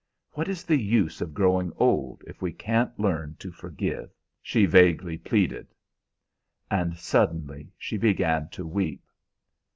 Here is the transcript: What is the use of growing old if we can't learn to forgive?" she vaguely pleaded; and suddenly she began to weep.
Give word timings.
What 0.31 0.47
is 0.49 0.63
the 0.63 0.81
use 0.81 1.21
of 1.21 1.35
growing 1.35 1.71
old 1.77 2.23
if 2.25 2.41
we 2.41 2.51
can't 2.53 2.99
learn 2.99 3.35
to 3.37 3.51
forgive?" 3.51 4.09
she 4.41 4.65
vaguely 4.65 5.15
pleaded; 5.19 5.75
and 6.71 6.97
suddenly 6.97 7.71
she 7.77 7.97
began 7.99 8.49
to 8.49 8.65
weep. 8.65 9.03